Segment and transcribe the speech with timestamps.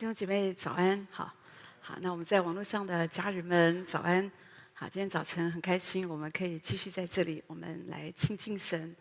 [0.00, 1.30] 弟兄姐妹早安，好，
[1.78, 4.32] 好，那我们在网络上的家人们早安，
[4.72, 8.96] 好，今天早晨很开心，我们可以继续在这里，我们来亲近神。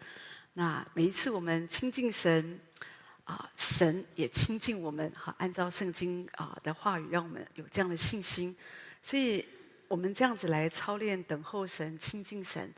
[0.55, 2.59] 那每一次我们亲近神，
[3.23, 8.53] 啊，神也亲近我们，好，按照圣经啊的话语，让我们有这样的信心。
[9.01, 9.47] 所以，
[9.87, 12.69] 我们这样子来操练，等候神，亲近神，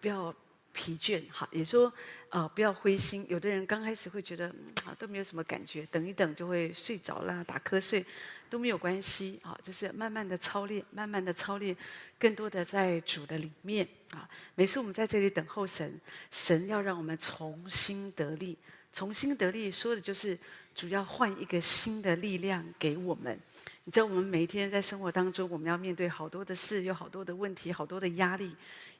[0.00, 0.32] 不要。
[0.76, 1.90] 疲倦，哈，也说，
[2.28, 3.24] 呃，不要灰心。
[3.30, 4.46] 有的人刚开始会觉得，
[4.84, 8.04] 啊，都没有什么感觉，等一等就会睡着啦，打瞌睡，
[8.50, 11.74] 都没有关系，啊，就是慢慢的操练，慢慢的操练，
[12.18, 15.98] 更多的在主的里面，啊，每次我们在这里等候神，
[16.30, 18.58] 神要让我们重新得力，
[18.92, 20.38] 重新得力，说的就是
[20.74, 23.40] 主要换一个新的力量给我们。
[23.84, 28.52] 你知道，我们每一天在生活当中，我们要面对好多的事，有好多的问题，好多的压力。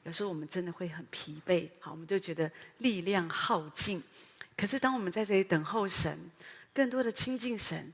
[0.03, 4.01] 有时候我们真的会很疲惫，好，我们就觉得力量耗尽。
[4.55, 6.17] 可是当我们在这里等候神，
[6.73, 7.93] 更多的亲近神，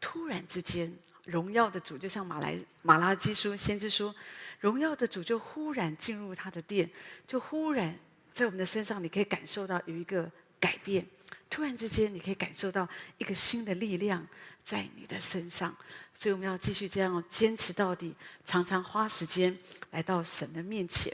[0.00, 0.92] 突然之间，
[1.24, 4.14] 荣耀的主就像马来马拉基书先知说，
[4.60, 6.88] 荣耀的主就忽然进入他的殿，
[7.26, 7.98] 就忽然
[8.32, 10.30] 在我们的身上，你可以感受到有一个
[10.60, 11.04] 改变。
[11.50, 14.24] 突然之间，你可以感受到一个新的力量
[14.64, 15.76] 在你的身上，
[16.14, 18.14] 所以我们要继续这样坚持到底，
[18.46, 19.58] 常常花时间
[19.90, 21.12] 来到神的面前。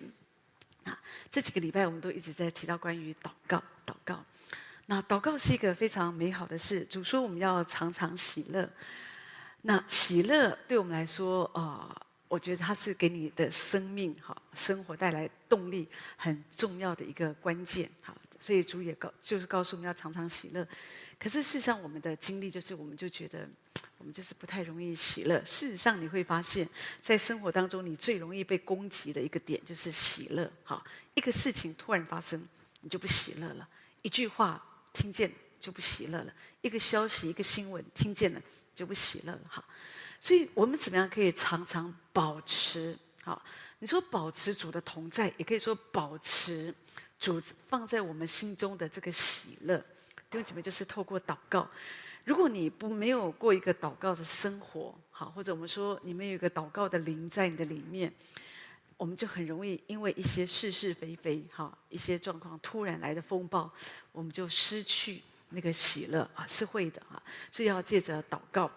[0.85, 0.97] 那
[1.33, 4.23] 这几个礼拜我们都一直在提到关于祷告，祷告。
[4.85, 8.71] 那祷告是一个非常美好的事，主说我们要常常喜乐。
[9.63, 18.15] 那喜乐对我们来说，啊、呃，我觉得它是给你的生命、哈生活带来动力很重要的一个关键，哈。
[18.47, 20.65] 所以主也告，就是告诉我们要常常喜乐。
[21.19, 23.49] 可是事实上，我们的经历就是，我们就觉得
[23.99, 25.37] 我们就是不太容易喜乐。
[25.45, 26.69] 事实上，你会发现
[27.03, 30.49] 在生活当中，你最容易被攻击的一个点就是喜乐。
[30.63, 32.41] 好，一个事情突然发生，
[32.83, 33.67] 你就不喜乐了；
[34.03, 38.41] 一句话听见就不喜乐了；一个消息、一个新闻听见了
[38.77, 39.41] 就不喜乐了。
[39.49, 39.65] 好，
[40.21, 42.97] 所以我们怎么样可以常常保持？
[43.25, 43.43] 好，
[43.81, 46.73] 你说保持主的同在，也可以说保持。
[47.19, 49.79] 主放在我们心中的这个喜乐，
[50.31, 51.69] 弟兄姐妹，就是透过祷告。
[52.25, 58.13] 如果你不没有过一个祷告的生活，好，或者我们说你们有一个祷告的灵在你的里面，
[58.97, 63.71] 我们就很容易因为一些是是非非，哈，一些状况突然来的风暴，
[64.13, 67.23] 我们就失去那个喜乐啊，是会的啊。
[67.51, 68.71] 所以要借着祷告。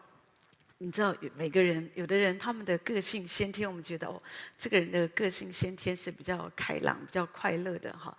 [0.81, 4.21] 你知道，每个人，有的人他们的个性先天，我们觉得哦，
[4.57, 8.17] 这个人的个性先天是比较开朗、比较快乐的哈。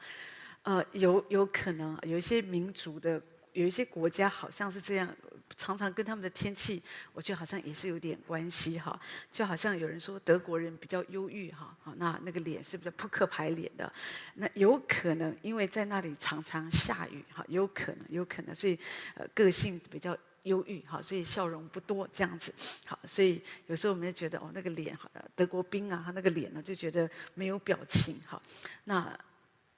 [0.65, 3.19] 呃，有有可能有一些民族的，
[3.55, 5.09] 有一些国家好像是这样，
[5.57, 6.83] 常常跟他们的天气，
[7.15, 9.01] 我觉得好像也是有点关系哈。
[9.33, 13.91] 就好像有人说德国人比较忧郁哈，那那个脸是不是扑克牌脸的？
[14.35, 18.79] 那有可能因为在那里常常下雨哈，有可能，有可能，所以
[19.15, 20.15] 呃，个性比较。
[20.45, 22.53] 忧郁，哈，所以笑容不多，这样子，
[22.85, 28.41] 好，所以有时候我们就觉得哦，那个脸，好，德国兵啊，他那个脸呢，就觉得没有表情，哈，
[28.85, 29.05] 那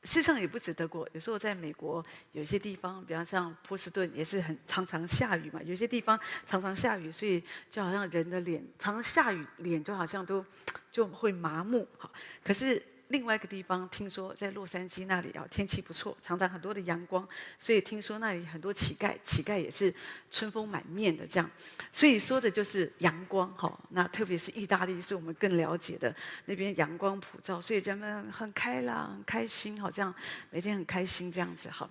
[0.02, 10.44] 事实上也不止德国，有时候在美国有些地方，比方像波士顿，也是很常常下雨嘛，有些地方常常下雨，所以就好像人的脸常常下雨，脸就好像都
[10.92, 12.10] 就会麻木，哈，
[12.44, 12.82] 可是。
[13.12, 17.28] 另外一个地方，听说在洛杉矶那里啊，天气不错，常常很多的阳光，
[17.58, 19.94] 所以听说那里很多乞丐，乞丐也是
[20.30, 21.48] 春风满面的这样。
[21.92, 23.78] 所以说的就是阳光哈。
[23.90, 26.14] 那特别是意大利，是我们更了解的
[26.46, 30.12] 那边阳光普照，所以人们很开朗、很开心，好像
[30.50, 31.88] 每天很开心这样子哈。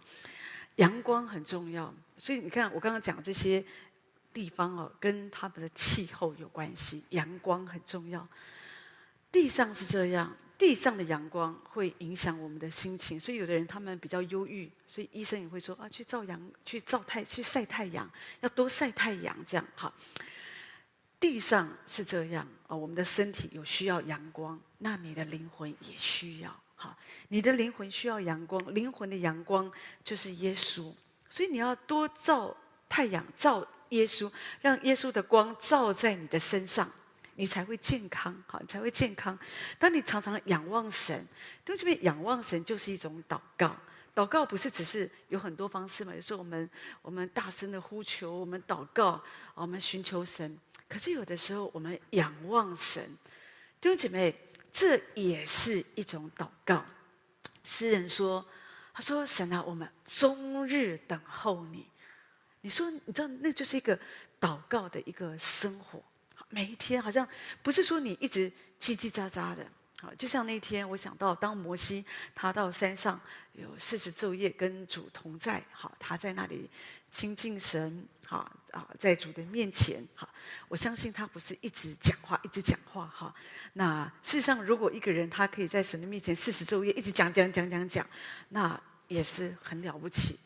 [0.78, 3.64] 阳光很重要，所以你看我刚刚讲这些
[4.34, 8.28] 地方哦，跟他们的气候有关系，阳光很重要。
[9.32, 10.36] 地上是这样。
[10.62, 18.08] 地上的阳光会影响我们的心情，所以有的人他们比较忧郁，所以医生也会说啊，去照阳，去照太，去晒太阳，
[18.42, 19.92] 要多晒太阳，这样好。
[21.20, 26.96] 地上是这样啊，我们的身体有需要阳光，那你的灵魂也需要好，
[27.30, 29.72] 你的灵魂需要阳光，灵魂的阳光
[30.04, 30.94] 就是耶稣，
[31.28, 32.56] 所以你要多照
[32.88, 34.32] 太阳，照耶稣，
[34.62, 36.88] 让耶稣的光照在你的身上。
[37.42, 39.36] 你才会健康，好，你才会健康。
[39.80, 41.28] 当你常常仰望神，
[41.66, 43.76] 对这边仰望神就是一种祷告。
[44.14, 46.14] 祷告不是只是有很多方式嘛？
[46.14, 46.70] 有时候我们
[47.02, 49.20] 我们大声的呼求，我们祷告，
[49.56, 50.56] 我们寻求神。
[50.88, 53.04] 可是有的时候我们仰望神，
[53.80, 54.36] 弟兄姐妹，
[54.72, 56.86] 这也是一种祷告。
[57.64, 58.46] 诗人说
[58.94, 61.88] ：“他说神啊，我们终日等候你。”
[62.62, 63.98] 你说，你知道，那就是一个
[64.40, 66.04] 祷告的一个生活。
[66.52, 67.28] 每一天好像
[67.64, 69.66] 不是说你一直叽叽喳喳的，
[70.00, 72.06] 好，就像那天我想到，当摩西
[72.36, 73.20] 他到山上
[73.54, 76.70] 有四十昼夜跟主同在，好，他在那里
[77.10, 80.30] 亲近神，好啊，在主的面前，好，
[80.68, 83.34] 我相信他不是一直讲话，一直讲话，哈。
[83.74, 88.06] 那事实上，如果一个人他可以在神的面前四十昼夜一直讲讲讲讲讲，
[88.50, 90.38] 那也是很了不起。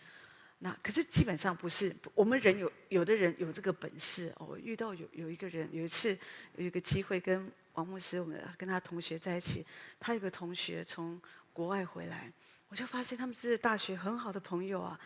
[0.59, 4.47] 那可是基本上不是，我们人有有的人有这个本事哦。
[4.47, 6.17] 我遇到有有一个人，有一次
[6.55, 7.51] 有一个机会跟。
[7.75, 9.61] 王牧师，我们跟他同学在一起。
[9.99, 11.21] 他有个同学从
[11.51, 12.31] 国外回来，
[12.69, 14.97] 我就发现他们是大学很好的朋友啊。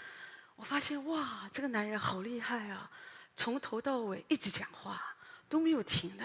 [0.56, 2.88] 我发现哇，这个男人好厉害啊！
[3.36, 5.02] 从头到尾一直讲话
[5.48, 6.24] 都没有停的，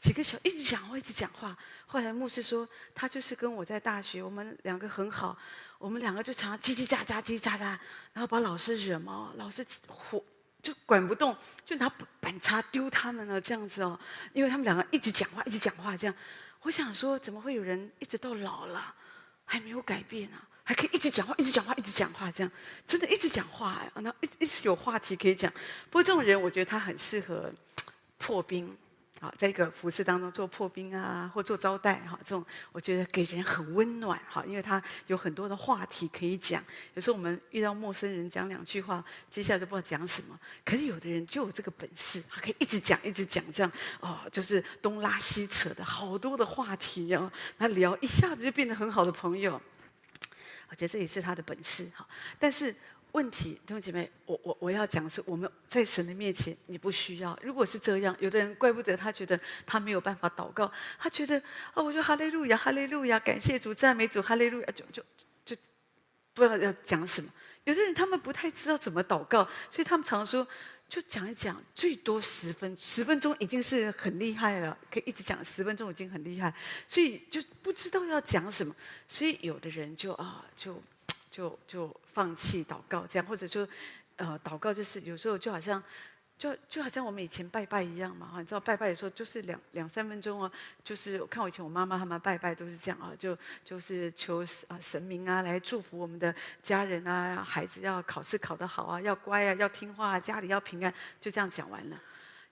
[0.00, 1.56] 几个小一直讲话一直讲话。
[1.86, 5.36] 后来牧师说，他就是跟我在大学，我们两个很好，
[5.78, 7.78] 我们两个就常常叽叽喳喳叽叽喳喳，
[8.12, 10.24] 然后把老师惹毛，老师火。
[10.62, 11.88] 就管不动，就拿
[12.20, 13.98] 板擦丢他们了，这样子哦，
[14.34, 16.14] 因为他们两个一直讲话，一直讲话，这样。
[16.60, 18.94] 我想说，怎么会有人一直到老了
[19.46, 20.46] 还没有改变啊？
[20.62, 22.52] 还可以一直讲话，一直讲话，一直讲话，这样
[22.86, 25.50] 真的一直讲话，然后一一直有话题可以讲。
[25.88, 27.50] 不过这种人，我觉得他很适合
[28.18, 28.76] 破冰。
[29.22, 36.64] 好，在一个服饰当中做破冰啊，或做招待哈，这种我觉得给人很温暖哈，因为他有很多的话题可以讲。
[36.94, 40.40] 有时候我们遇到陌生人讲两句话，接下来就不知道讲什么。
[40.64, 43.70] 可是有的人就有这个本事，他可以一直讲一直讲，这样
[44.00, 49.60] 哦，就是东拉西扯的好多的话题哦，他聊一下子就变得很好的朋友。
[50.70, 52.08] 我觉得这也是他的本事哈，
[52.38, 52.74] 但是。
[53.12, 57.36] 问题，弟兄姐妹，我我我要讲的是，我们在神的面前，你不需要。
[57.42, 65.02] 如果是这样，有的人怪不得他觉得他没有办法祷告，他觉得啊、哦，我说哈利路亚，哈利路亚，感谢主，赞美主，哈利路亚，就就
[65.44, 65.56] 就
[66.34, 67.28] 不知道要讲什么。
[67.64, 70.46] 有的人他们不太知道怎么祷告，所以他们常说
[70.88, 76.54] 就讲一讲，最多十分十分钟已经是很厉害了，可以一直讲十分钟已经很厉害，
[76.86, 78.74] 所以就不知道要讲什么，
[79.08, 80.80] 所以有的人就啊就。
[81.30, 83.66] 就就放弃祷告这样，或者说，
[84.16, 85.82] 呃，祷告就是有时候就好像，
[86.36, 90.50] 就就好像我们以前拜拜一样嘛，哈，你知道拜拜的时候就是两两三分钟哦，
[90.82, 102.00] 就是我看我以前我妈妈他们拜拜都是这样啊，就就是求啊神明啊来祝福我们的家人啊，孩子要考试考得好啊，要乖啊，要听话啊，家里要平安，就这样讲完了。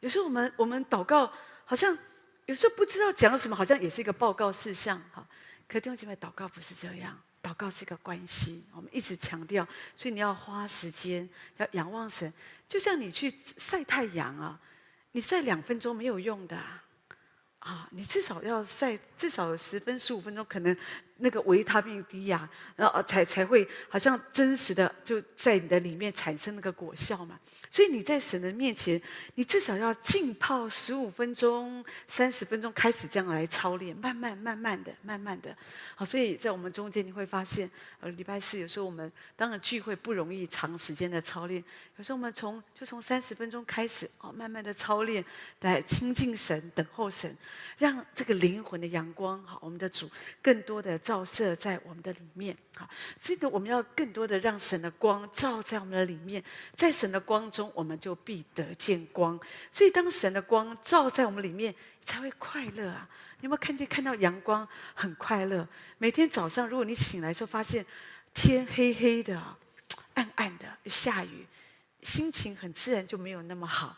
[0.00, 1.32] 有时候我们我们祷告
[1.64, 1.96] 好像
[2.46, 5.26] 有时候不知道讲什么，好像也是一个报告事项哈。
[5.66, 7.18] 可弟兄姐妹，祷告不是这样。
[7.48, 9.66] 祷告是一个关系，我们一直强调，
[9.96, 12.30] 所以你要花时间，要仰望神，
[12.68, 14.60] 就像你去晒太阳啊，
[15.12, 16.84] 你晒两分钟没有用的啊，
[17.60, 20.76] 啊，你至少要晒至少十分十五分钟，可能。
[21.18, 27.38] 那个维他命 D 呀，然后才才会好像真实的就在你的里面产生那个果效嘛。
[27.68, 29.00] 所以你在神的面前，
[29.34, 35.54] 你至少要浸泡十五分钟、三十分钟，开始这样来操练，慢慢、慢慢的、慢慢的。
[35.96, 37.68] 好，所以在我们中间你会发现，
[38.00, 41.62] 呃，礼拜四有时候我们当然聚会不容易长时间的操练，
[41.96, 45.22] 有时候我们从就从三十分钟开始，哦，慢慢的操练，
[45.60, 47.36] 来亲近神、等候神，
[47.76, 50.08] 让这个灵魂的阳光，好，我们的主
[50.40, 50.96] 更多的。
[51.08, 52.86] 照射在我们的里面，好，
[53.18, 56.44] 所以呢，我们要更多的让神的光照在我们的里面，
[56.76, 59.40] 在神的光中，我们就必得见光。
[59.72, 61.74] 所以，当神的光照在我们里面，
[62.04, 63.08] 才会快乐啊！
[63.40, 65.66] 你有没有看见看到阳光很快乐？
[65.96, 67.86] 每天早上，如果你醒来时候发现
[68.34, 69.42] 天黑黑的、
[70.12, 71.46] 暗暗的、下雨，
[72.02, 73.96] 心情很自然就没有那么好。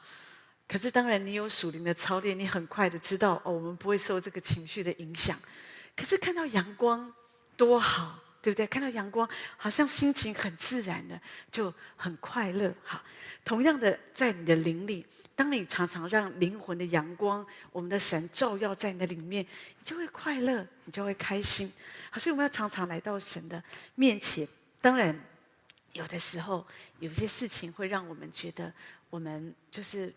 [0.68, 5.36] 可是，当然你有属灵的操练，你很快的知道哦，我们不会受这个情绪的影响。
[6.00, 7.12] 可是看到阳光
[7.58, 8.66] 多好，对不对？
[8.66, 9.28] 看到阳光，
[9.58, 11.20] 好像心情很自然的，
[11.52, 12.74] 就很快乐。
[12.82, 13.04] 哈，
[13.44, 15.04] 同样的，在你的灵里，
[15.36, 21.70] 当你常常让灵魂的阳光，我们的神照耀在你的里面，你就会快乐，你就会开心。
[22.10, 23.62] 好，所以我们要常常来到神的
[23.94, 24.48] 面前。
[24.80, 25.14] 当然，
[25.92, 26.66] 有的时候
[26.98, 28.72] 有些事情会让我们觉得，
[29.10, 30.10] 我们就是。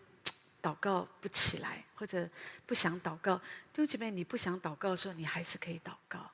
[0.64, 2.26] 祷告不起来，或者
[2.64, 3.36] 不想祷告，
[3.70, 6.30] 弟兄姐妹，你不想祷告的时候，你还是可以祷告。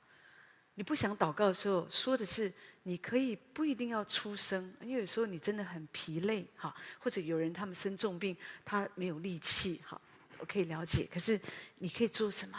[0.75, 2.53] 你不想祷告的时候，说的是
[2.85, 10.01] 你可以不一定要出声，因为有时候你真的很疲累，哈，或者有人他们生重病，他没有力气，哈，
[10.39, 11.09] 我可以了解。
[11.13, 11.39] 可是
[11.79, 12.57] 你可以做什么？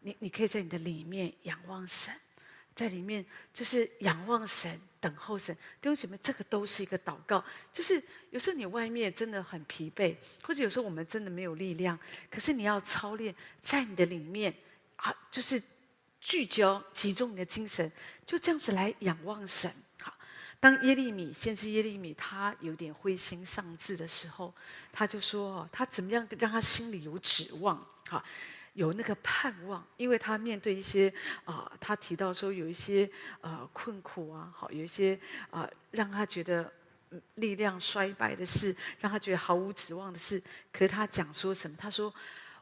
[0.00, 2.14] 你你可以在你的里面仰望神。
[2.74, 5.54] 在里面就是仰望神，等候神。
[5.80, 7.44] 弟兄姐妹，这个都是一个祷告。
[7.72, 11.98] 就是有时候你外面真的很疲惫，或者有时候我们真的没有力量，
[12.30, 14.54] 可是你要操练在你的里面
[14.96, 15.62] 啊，就是
[16.20, 17.90] 聚焦、集中你的精神，
[18.26, 19.72] 就这样子来仰望神。
[20.00, 20.12] 好，
[20.60, 24.54] 当耶利米先知耶利米他有点灰心丧志的时候，
[24.92, 27.86] 他就说：他怎么样让他心里有指望？
[28.08, 28.24] 好。
[28.78, 31.12] 有那个盼望，因为他面对一些
[31.44, 35.18] 啊、他提到说有一些呃困苦啊，好，有一些
[35.50, 36.72] 啊、呃、让他觉得
[37.34, 40.40] 力量衰败的事，让他觉得毫无指望的事。
[40.70, 41.76] 可是他讲说什么？
[41.76, 42.14] 他说：“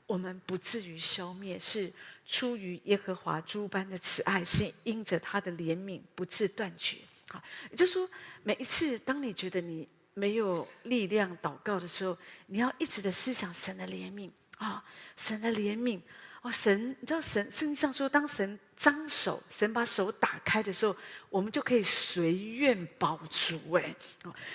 [0.08, 1.92] 我们不至于消灭，是
[2.24, 6.96] 出于耶和华诸般的慈爱，是因着他的怜悯不致断绝。”
[7.28, 8.08] 好，也就是说，
[8.42, 14.84] 每一次当你觉得你没有力量祷告的时候，你要一直的思想神的怜悯啊、
[15.16, 16.00] 神的怜悯
[16.42, 20.96] 哦，神，你知道神圣经上说，当神张手，神把手打开的时候，
[21.28, 23.94] 我们就可以随愿饱足哎，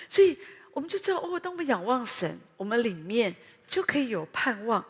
[0.08, 0.38] 所以
[0.72, 3.34] 我们就知道哦，当我们仰望神，我们里面
[3.66, 4.84] 就可以有盼望。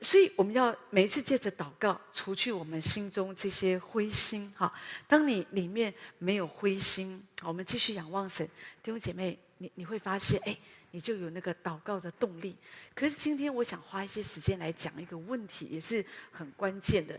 [0.00, 4.72] 所以我们要每一次借着祷告，除去我们心中这些灰心哈。
[5.08, 8.46] 当你里面没有灰心，我们继续仰望神，
[8.82, 10.56] 弟兄姐妹，你你会发现，哎，
[10.90, 12.56] 你就有那个祷告的动力。
[12.94, 17.18] 可是今天我想花一些时间来讲一个问题，也是很关键的，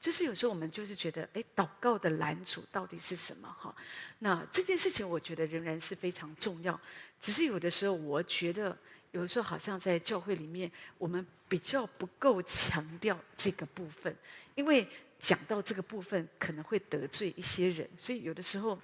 [0.00, 3.74] 就是有时候我们就是觉得，哎，祷告的拦阻到底是什么哈？
[4.18, 6.80] 那这件事情我觉得仍然是非常重要，
[7.20, 8.76] 只是有的时候我觉得。
[9.12, 14.16] 有的时候好像在教会里面，我们比较不够强调这个部分，
[14.54, 14.88] 因为
[15.20, 18.80] 讲到这个部分可能会得罪一些人，所以有的时候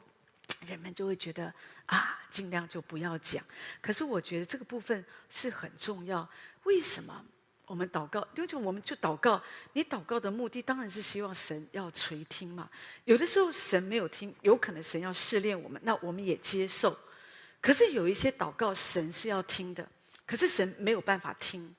[0.66, 1.52] 人们就会觉得
[1.86, 3.44] 啊，尽量就不要讲。
[3.80, 6.28] 可是我觉得这个部分是很重要。
[6.64, 7.24] 为什么
[7.66, 8.26] 我们祷告？
[8.34, 12.68] 因为我们就祷告，你祷告的目的当然是希望神要垂听嘛。
[13.04, 16.96] 有的时候神没有听，有可能神要试炼我们，那我们也接受。
[17.60, 19.88] 可是有一些祷告，神是要听的。
[20.26, 21.74] 可是神没有办法听，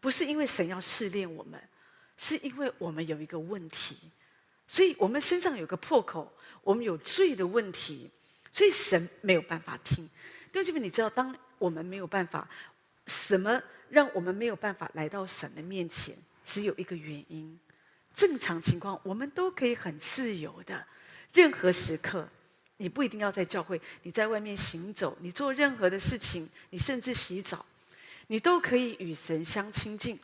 [0.00, 1.62] 不是因为神要试炼我们，
[2.16, 3.96] 是因为我们有一个问题，
[4.66, 8.10] 所以我们身上有个破口，我们有罪的问题，
[8.52, 10.08] 所以神没有办法听。
[10.52, 12.48] 弟兄姐妹，你知道，当我们没有办法，
[13.06, 16.16] 什么让我们没有办法来到神的面前？
[16.44, 17.58] 只有一个原因：
[18.16, 20.86] 正常情况，我们都可以很自由的，
[21.32, 22.28] 任何时刻。
[22.80, 27.66] 你不一定要在教会，你在外面行走，你做任何的事情，你甚至洗澡，
[28.28, 30.18] 你都可以与神相亲近。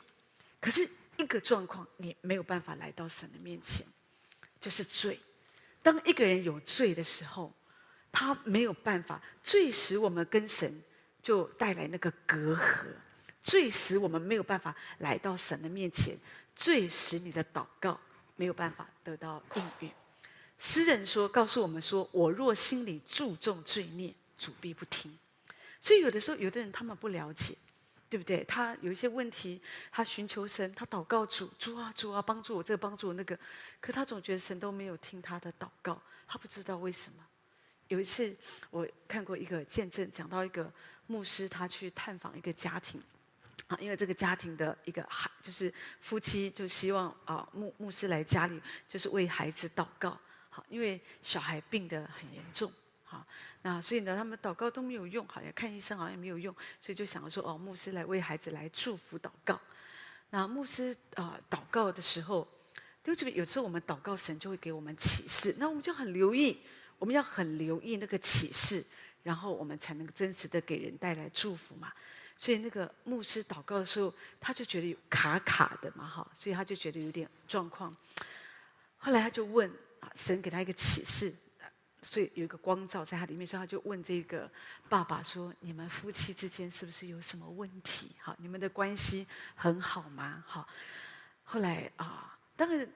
[0.61, 3.85] 可是一个状况，你没有办法来到神的面前，
[4.61, 5.19] 就是罪。
[5.85, 7.53] 当一个人有罪的时候，
[8.11, 10.83] 他没有办法，罪使我们跟神
[11.23, 12.87] 就带来那个隔阂，
[13.43, 16.17] 罪使我们没有办法来到神的面前，
[16.57, 18.01] 罪使你的祷告
[18.37, 19.91] 没有办法得到应允。
[20.59, 25.15] 诗人说：“告诉我们说，我若心里注重罪孽，主必不听。
[25.83, 27.55] 所以有的时候，有的人他们不了解，
[28.15, 28.45] 对不对？
[28.45, 33.37] 他有一些问题，他寻求神，他祷告主，主啊，主啊，帮助我这个，帮助我那个。
[33.81, 37.19] 可他总觉得神都没有听他的祷告，他不知道为什么。
[37.89, 38.33] 有一次，
[38.71, 40.73] 我看过一个见证，讲到一个
[41.09, 43.03] 牧师，他去探访一个家庭，
[43.67, 50.17] 啊，因为这个家庭的一个孩，就是夫妻就希望啊，牧牧师来家里，就是为孩子祷告。”
[50.51, 52.73] 好，因为小孩病得很严重，
[53.15, 53.25] 啊，
[53.63, 59.61] 那所以呢，他们祷告都没有用，好像看医生好像没有用，所以就想说，哦，牧师来为孩子来祝福祷告。
[60.31, 62.49] 那牧师啊、祷告的时候，
[63.05, 66.61] 就这边有时候我们祷告，神就会给我们启示，那我们就很留意，
[66.99, 68.85] 我们要很留意那个启示，
[69.23, 71.93] 然后我们才能够真实的给人带来祝福嘛。
[72.37, 77.97] 所以那个牧师祷告的时候，他就觉得有卡卡的嘛，哈，所以他就觉得有点状况。
[78.99, 80.11] 后来他就问啊。
[80.15, 81.35] 神给他一个启示，
[82.07, 84.51] 所以有一个光照在他里面，所以他就问这个
[84.89, 88.13] 爸爸说：“你们夫妻之间是不是有什么问题？
[88.21, 90.69] 好，你们的关系很好吗？”好，
[91.45, 92.87] 后来啊，当然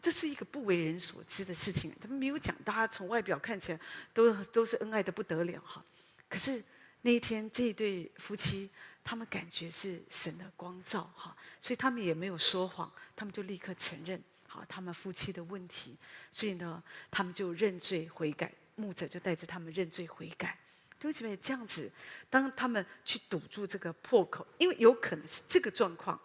[0.00, 3.80] 这是一个不为人所知的事情，他们没有讲，大家从外表看起来
[4.14, 5.84] 都都是恩爱的不得了哈。
[6.28, 6.64] 可是
[7.02, 8.70] 那一天这一对夫妻，
[9.04, 14.20] 他们感觉是神的光照哈，所以他们也没有说谎，他们就立刻承认。
[14.56, 15.96] 啊他们夫妻的问题，
[16.30, 20.58] 所以呢，他们就认罪悔改，牧者就带着他们认罪悔改。
[20.98, 21.92] 对不起，这样子，
[22.30, 26.18] 当他们去堵住这个破口，因为有可能是这个状况。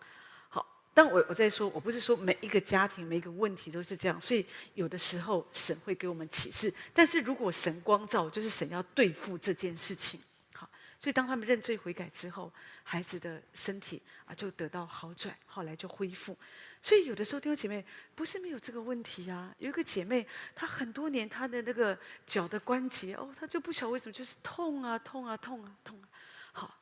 [0.47, 6.73] 好，当我我在说，我不是说每一个家庭每一个问题都是这样，所以有的时候神会给我们启示。
[6.93, 10.17] 但是如果神光照，就是神要对付这件事情。
[10.53, 16.35] 好，所以当他们认罪悔改之后，孩子的身体啊就得到好转，后来就恢复。
[16.83, 17.85] 所以有的时候弟兄姐妹
[18.15, 19.53] 不是没有这个问题啊。
[19.59, 21.95] 有一个姐妹，她很多年她的那个
[22.25, 26.09] 脚的关节哦，她就不晓得为什么就是痛啊痛啊痛啊痛啊。
[26.53, 26.75] 好，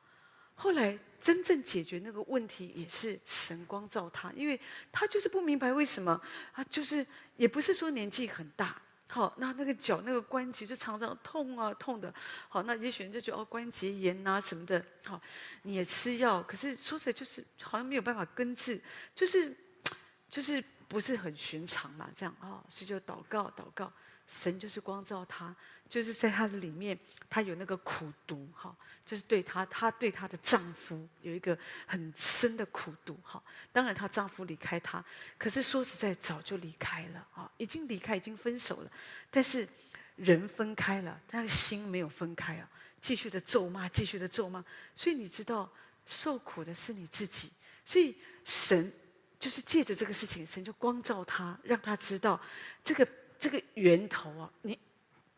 [0.54, 4.58] 后来真正解决那个问题也是神光照她，因为
[4.90, 6.18] 她就是不明白为什么
[6.52, 12.12] 啊，就是也不是说年纪很大，好，那那个脚那个关节就常常痛啊痛的。
[12.48, 15.20] 好，那也许人家就哦关节炎啊什么的，好，
[15.64, 18.80] 你也吃药，可是说起来就是好像没有办法根治，
[19.14, 19.54] 就是。
[20.30, 23.92] 就是不是很寻常嘛，这样啊、所以就祷告祷告，
[24.28, 25.54] 神就是光照她，
[25.88, 26.96] 就是在她的里面，
[27.28, 33.42] 她有那个苦毒哈、就是对她，她对她的丈夫有一个很深的苦毒哈、哦。
[33.72, 35.04] 当然她丈夫离开她，
[35.36, 38.90] 可是说实在早就离开了啊、已经离开，已经分手了，
[39.32, 39.68] 但是
[40.14, 42.70] 人分开了，但是心没有分开啊，
[43.00, 45.68] 继续的咒骂，继续的咒骂，所以你知道
[46.06, 47.50] 受苦的是你自己，
[47.84, 48.92] 所以神。
[49.40, 52.38] 就是借着这个事情，神就光照他，让他知道
[52.84, 54.78] 这个这个源头啊，你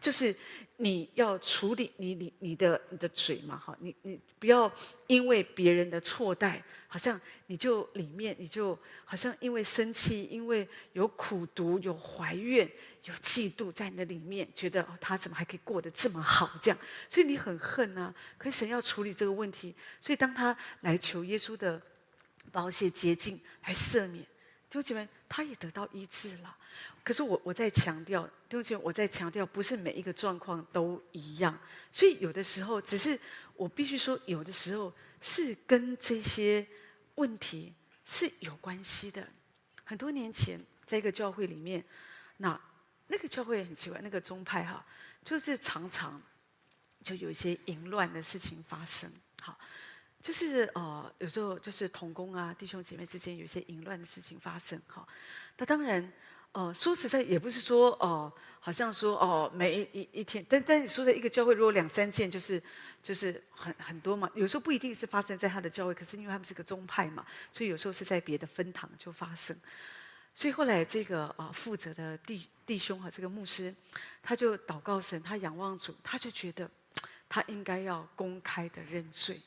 [0.01, 0.35] 就是
[0.79, 4.69] 你要处理你你你的你的嘴嘛，哈，你你不要
[5.07, 12.69] 因为别人的错待，好像你就里面你就好像因为生气，因为有苦毒、有怀怨、
[13.05, 16.51] 有嫉妒在你的里面，觉得哦，他怎么还可以过得这么好？
[16.61, 16.79] 这样，
[17.09, 18.13] 所以你很恨啊。
[18.37, 21.81] 可是神要处理这个问题，所以当他来求耶稣的。
[22.51, 24.23] 宝血洁净来赦免，
[24.69, 26.57] 弟兄姐妹，他也得到医治了。
[27.05, 31.59] 可是我我在强调，弟兄姐妹，我在强调，不是每一个状况都一样。
[31.91, 33.19] 所以有的时候，只是
[33.55, 36.67] 我必须说，有的时候是跟这些
[37.15, 37.73] 问题
[38.05, 39.27] 是有关系的。
[39.85, 41.85] 很多年前，在一个教会里面，
[42.37, 42.61] 那
[43.07, 44.85] 那个教会很奇怪，那个宗派哈，
[45.25, 46.21] 就是常常
[47.03, 49.11] 就有一些淫乱的事情发生。
[49.41, 49.59] 好。
[50.23, 55.05] 就是呃，有时候就是同工啊，弟兄姐妹之间有一些淫乱的事情发生哈。
[55.59, 56.13] 那当然，
[56.53, 62.63] 呃，说实在也不是说哦、好像说哦、每一一一天，但但你说在一个教会，如果两三件，就是
[63.03, 64.31] 就是很很多嘛。
[64.35, 69.57] 有时候不一定是发生在他的教会，可是因为他们是个宗派嘛，所以有时候是在别的分堂就发生。
[70.33, 73.75] 所以后来这个啊、呃、负责的弟弟兄和这个牧师，
[74.23, 76.71] 他就祷告神，他仰望主，他就觉得
[77.29, 79.41] 他应该要公开的认罪。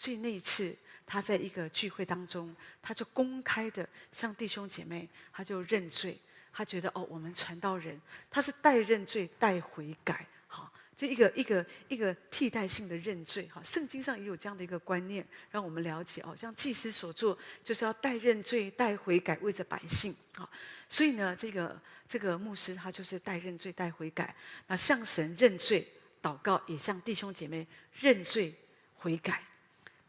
[0.00, 6.18] 所以那一次，他在一个聚会当中，他就公开的向弟兄姐妹，他就认罪。
[6.50, 13.46] 他觉得哦，我们传道人，他是带认罪、带悔改，好，就一个一个一个替代性的认罪。
[13.48, 20.16] 哈，圣经上也有这样的一个观念，让我们了解哦，像祭司所做，就是要带认罪、带悔改，为着百姓。
[20.34, 20.48] 好，
[20.88, 24.34] 所以呢，这个这个牧师他就是带认罪、带悔改，
[24.66, 25.86] 那向神认罪、
[26.22, 27.66] 祷告，也向弟兄姐妹
[28.00, 28.54] 认罪
[28.94, 29.42] 悔改。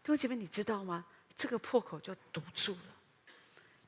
[0.03, 1.05] 弟兄姐妹，你知道吗？
[1.37, 2.95] 这个破口就堵住了，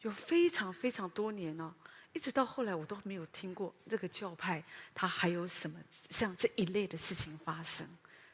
[0.01, 1.73] 有非常非常多年哦，
[2.13, 7.87] 一直到后来我都没有听过这个教派它还有什么像这一类的事情发生，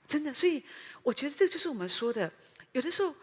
[0.07, 0.33] 真的。
[0.33, 0.63] 所以
[1.03, 2.31] 我觉得这就是我们说的，
[2.71, 3.13] 有的时候，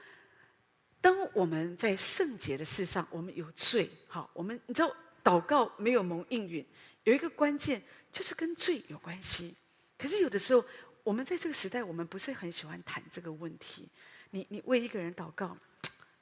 [1.01, 6.67] 当我们在圣洁的事上，我们有罪，好，我们你知道祷告没有蒙应允，
[7.05, 9.55] 有一个关键就是跟罪有关系。
[9.97, 10.63] 可是有的时候，
[11.05, 13.89] 我们在这个时代，我们不是很喜欢谈这个问题。
[14.31, 15.57] 你你为一个人祷告，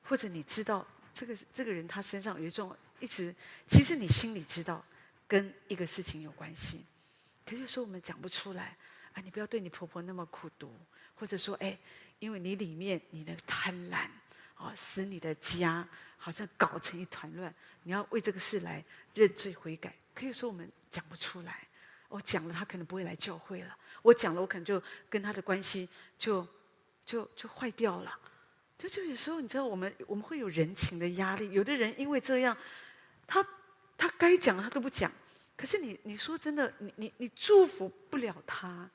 [0.02, 3.34] 或者你知道这个这个人他身上有一种一直，
[3.66, 4.84] 其实你心里知道
[5.26, 6.84] 跟一个事情有关系，
[7.44, 8.76] 可是说我们讲不出来
[9.12, 9.22] 啊。
[9.24, 10.72] 你不要对你婆婆那么苦毒，
[11.14, 11.76] 或者说哎，
[12.18, 14.06] 因为你里面你的贪婪
[14.54, 15.86] 啊，使你的家
[16.16, 17.52] 好像搞成一团乱。
[17.82, 21.66] 你要为这个事来认罪悔改，可以说我们讲不出来。
[22.08, 23.76] 我讲了，他可能不会来教会了。
[24.02, 25.88] 我讲了，我可能就跟他的关系
[26.18, 26.46] 就。
[27.04, 28.18] 就就坏掉了，
[28.78, 31.52] 就就有时候你知道，我们我们会有人情的压力。
[31.52, 32.56] 有的人因为这样，
[33.26, 33.46] 他
[33.96, 35.10] 他该讲他都不讲。
[35.56, 38.88] 可是你你说真的，你你你祝福不了他，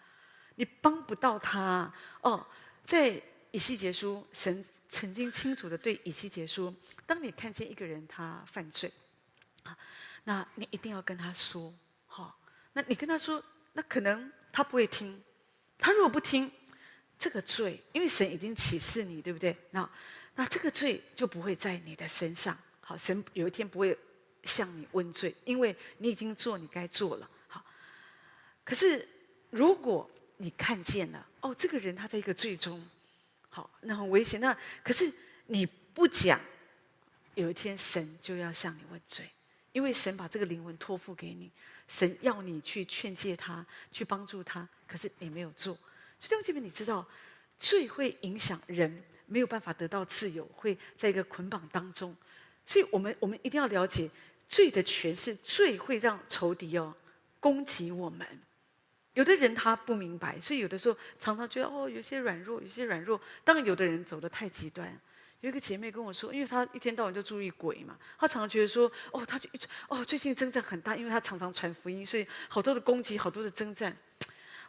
[0.56, 1.92] 你帮不到他。
[2.22, 2.46] 哦，
[2.84, 6.74] 在以西结书，神曾经清楚的对以西结说：
[7.06, 8.92] 当你看见一个人他犯罪，
[9.64, 9.78] 啊，
[10.26, 11.74] 那你一定要跟他说，
[12.08, 12.38] 好，
[12.74, 13.42] 那你跟他说，
[13.74, 15.24] 那可能他不会听，
[15.78, 16.52] 他如果不听。
[17.20, 19.54] 这个罪，因为神已经启示你，对不对？
[19.72, 19.88] 那
[20.36, 22.58] 那这个罪就不会在你的身上。
[22.80, 23.96] 好，神有一天不会
[24.46, 27.30] 向你问罪，因为你已经做你该做了。
[27.48, 27.62] 好，
[28.64, 29.06] 可是
[29.50, 32.84] 如果你看见了，哦，这个人他在一个罪中，
[33.50, 34.40] 好，那很危险。
[34.40, 35.12] 那可是
[35.48, 36.40] 你不讲，
[37.36, 39.30] 有一天神就要向你问罪，
[39.74, 41.52] 因为神把这个灵魂托付给你，
[41.86, 45.78] 神要你去劝诫他，去帮助他，可是你没有做。
[46.20, 47.08] 所以弟兄姐妹，你知道，
[47.58, 52.16] 罪会影响人没有办法得到自由，会在一个捆绑当中。
[52.66, 54.10] 所以我们我们一定要了解
[54.48, 56.94] 罪的权势，罪会让仇敌哦
[57.40, 58.28] 攻击我们。
[59.14, 63.20] 有的人他不明白，所以有的时候常常觉得哦，有些软弱，有些软弱。
[63.44, 64.88] 当然，有的人走得太极端。
[65.42, 73.96] 有一个姐妹跟我说，因为她一天到晚就注意鬼嘛，她常常觉得说，哦，她就一哦，最近征战很大，因为她常常传福音，所以好多的攻击，好多的征战。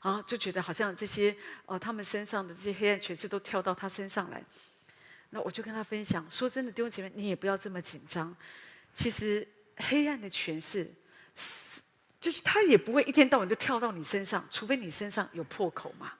[0.00, 1.34] 啊，就觉得好像这些
[1.66, 4.42] 呃，他们身上的这些黑暗权势都跳到他身上来。
[5.30, 8.34] 那我就跟他分享，说真的，弟兄姐妹，你也不要这么紧张。
[8.92, 10.90] 其实黑暗的权势，
[12.20, 16.14] 就是他也不会一天到晚就跳到你身上，除非你身上有破口嘛，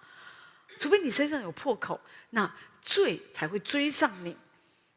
[0.79, 4.37] 除非你身上有破口，那罪才会追上你。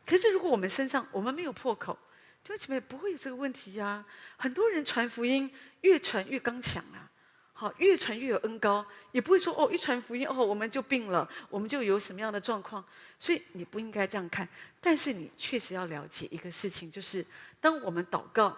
[0.06, 1.98] 可是如果我们身上我们没有破口，
[2.44, 4.06] 弟兄姐妹不会有这个问题呀、
[4.38, 5.50] 很多人传福音
[5.82, 7.10] 越传越刚强啊。
[7.56, 12.84] 好，越传越有恩膏，也不会说哦，一传福音哦，我们就病了，我们就有什么样的状况。
[13.20, 14.48] 所以你不应该这样看，
[14.82, 17.26] 但是你确实要了解一个事情，就是
[17.62, 18.58] 当我们祷告，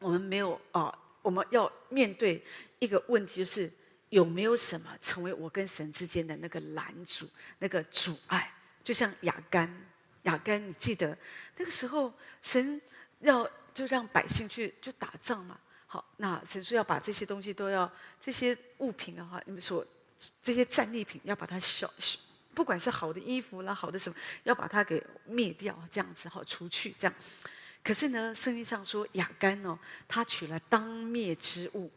[0.00, 2.42] 我们没有啊、我们要面对
[2.78, 3.70] 一个问题，就是
[4.08, 8.52] 有没有什么成为我跟神之间的那个拦阻、那个阻碍？
[8.82, 9.70] 就像亚干，
[10.22, 11.16] 亚干，你记得
[11.58, 12.80] 那个时候，神
[13.20, 15.60] 要就让百姓去就打仗嘛。
[15.94, 19.86] 好，那神说要把这些东西都要这些物品的话，你们说
[20.42, 21.88] 这些战利品要把它消，
[22.52, 27.14] 不管是好的衣服啦，好的什么，要把它给灭掉，这样子好除去这样。
[27.84, 29.78] 可是呢，圣经上说亚干哦，
[30.08, 31.88] 他取了当灭之物，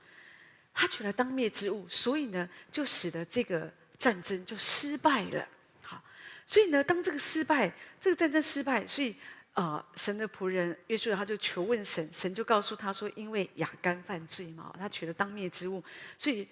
[0.76, 5.44] 他取了当灭之物，所以呢，就使得这个战争就失败了。
[5.82, 6.00] 好，
[6.46, 9.16] 所以呢，当这个失败，这个战争失败，所以。
[9.58, 15.84] 啊、神的仆人约书亚他就求问神，神就告诉他说：“因为亚干犯罪嘛，他取了当灭之物，
[16.16, 16.48] 所以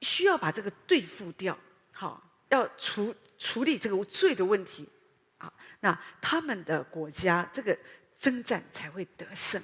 [0.00, 1.54] 需要把这个对付掉。
[1.92, 4.88] 好，要处处理这个罪的问题。
[5.36, 7.78] 好，那他们的国家这个
[8.18, 9.62] 征战才会得胜。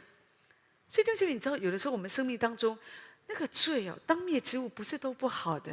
[0.91, 2.79] 所以，弟兄姐妹，你知道，有的时候我们生命当中
[3.27, 5.73] 那个罪哦，当灭之物不是都不好的。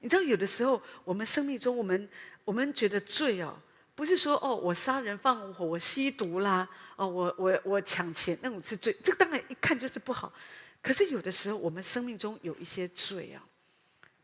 [0.00, 2.08] 你知道，有的时候我们生命中，我们
[2.44, 3.56] 我们觉得罪哦。”
[3.98, 8.96] 不是说哦，我杀人放火，我吸毒啦，哦，我我我抢钱，那种是罪。
[9.02, 10.32] 这个当然一看就是不好。
[10.80, 13.42] 可是有的时候，我们生命中有一些罪啊，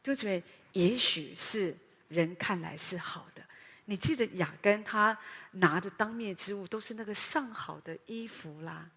[0.01, 3.43] 就觉得也许是人看来是好的。
[3.87, 5.19] 你记得亚干他
[5.51, 8.89] 拿的当面之物，都是那个上好的衣服啦，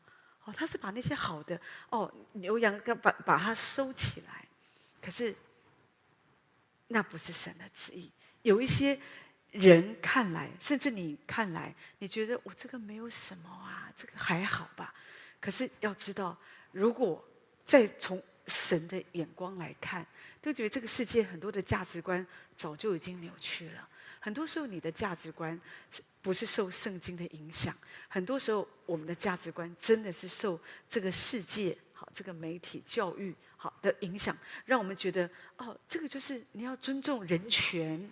[0.43, 1.59] 哦，他是把那些好的
[1.89, 4.47] 哦牛羊把把它收起来。
[5.01, 5.33] 可是
[6.89, 8.11] 那不是神的旨意，
[8.43, 8.99] 有一些。
[9.59, 14.93] 人看来，甚至你看来，你觉得我这个没有什么啊，这个还好吧？
[15.39, 16.37] 可是要知道，
[16.71, 17.23] 如果
[17.65, 20.05] 再从神的眼光来看，
[20.41, 23.87] 都觉得这个世界很多的价值观早就已经扭曲了。
[24.19, 25.59] 很多时候，你的价值观
[26.21, 27.75] 不是受圣经的影响，
[28.07, 38.09] 很多时候我们的价值观真的是受这个世界好这个媒体教育好的影响，让我们觉得哦，这个就是你要尊重人权。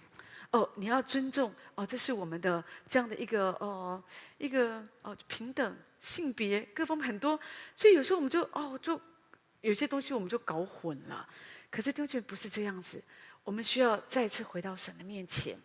[0.52, 4.02] 哦，你要尊重哦，这是我们的这样的一个哦，
[4.38, 7.40] 一个哦平等性别各方面很多，
[7.76, 9.00] 所以有时候我们就哦，就
[9.62, 11.28] 有些东西我们就搞混了。
[11.70, 13.04] 可是丢钱不是这样子，
[13.44, 15.58] 我们需要再次回到神的面前。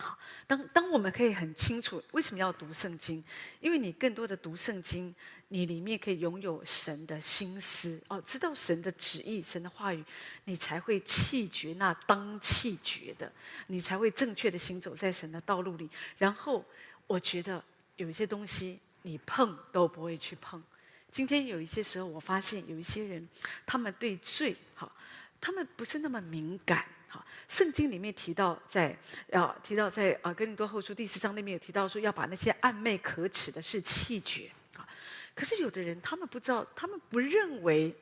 [0.00, 3.22] 好，当当我们可以很清楚为什么要读圣经，
[3.60, 5.12] 因为你更多的读圣经，
[5.48, 10.04] 你里面可以拥有神的心思哦，知道神的旨意、神的话语，
[10.44, 13.32] 你才会弃绝那当弃绝的，
[13.66, 15.90] 你才会正确的行走在神的道路里。
[16.16, 16.64] 然后，
[17.08, 17.60] 我觉得
[17.96, 20.62] 有一些东西你碰都不会去碰。
[21.10, 23.28] 今天有一些时候，我发现有一些人，
[23.66, 24.92] 他们对罪好，
[25.40, 26.86] 他们不是那么敏感。
[27.08, 28.98] 好，圣经里面提到在，在
[29.38, 34.86] 要提到在啊，哥林多后书第四章那边有提到说，要把那些暗昧可耻的事弃绝啊。
[35.34, 37.94] 可是有的人他们不知道，他们不认为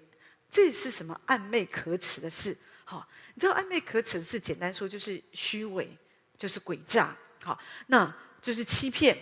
[0.51, 2.57] 这是什么暗昧可耻的事。
[2.85, 5.89] 好，你知道暗昧可耻的事，简单说就是虚伪，
[6.37, 9.17] 就是诡诈，好，那就是欺骗，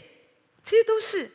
[0.63, 1.31] 这些都是。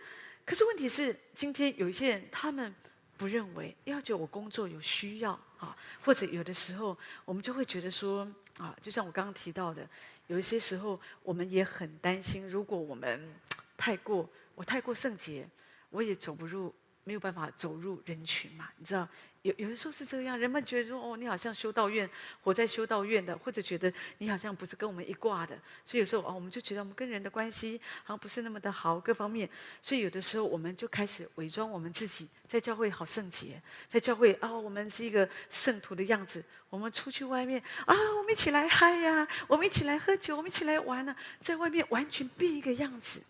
[0.46, 2.74] 可是问题是，今天有一些人他们
[3.20, 5.38] 不认为，要觉我工作有需要。
[5.60, 8.26] 啊，或者有的时候，我们就会觉得说，
[8.58, 9.86] 啊，就像我刚刚提到的，
[10.28, 13.36] 有一些时候，我们也很担心，如果我们
[13.76, 15.46] 太过，我太过圣洁，
[15.90, 16.74] 我也走不入，
[17.06, 19.08] 没有办法走入人群嘛，你知道。
[19.44, 22.08] 有有的时候是这样，人们觉得说，哦，你好像修道院，
[22.42, 29.50] 活在修道院的，或者觉得你好像不是跟我们一挂的，所以有时候哦，我们就觉得我们跟人的关系好像不是那么的好，各方面，
[29.82, 43.22] 所以有的时候我们就开始伪装我们自己，在教会好圣洁，在教会啊、我们是一个圣徒的样子，我们出去外面啊，我们一起来嗨呀，我们一起来喝酒，我们一起来玩呢、在外面完全变一个样子。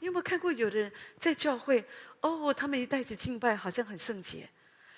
[0.00, 1.84] 你有没有看过有的人在教会
[2.20, 4.48] 哦，他们一带起敬拜，好像很圣洁。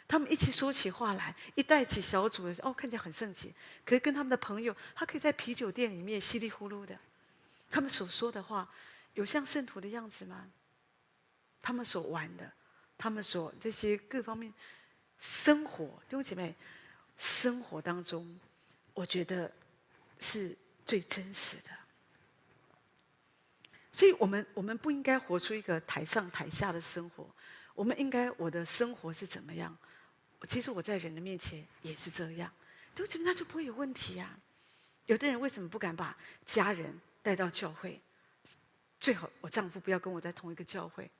[0.06, 3.48] 他们一起说起话来，一带起小组的，哦，看起来很圣洁。
[3.84, 6.98] 可是跟他们的朋友，他可以在啤酒店里面稀里呼噜的。
[7.70, 8.68] 他们所说的话，
[9.14, 10.50] 有像圣徒的样子吗？
[11.62, 12.52] 他们所玩的，
[12.98, 14.52] 他们所这些各方面
[15.20, 16.54] 生活，弟兄姐妹，
[17.16, 18.38] 生活当中，
[18.94, 19.52] 我觉得
[20.18, 21.70] 是最真实的。
[24.00, 27.28] 所以我们我们不应该活出一个台上台下的生活，
[27.74, 29.76] 我们应该我的生活是怎么样？
[30.48, 32.50] 其实我在人的面前也是这样，
[32.94, 34.40] 对不起，那就不会有问题呀、啊。
[35.04, 38.00] 有的人为什么不敢把家人带到教会？
[38.98, 41.10] 最好我丈夫不要跟我在同一个教会，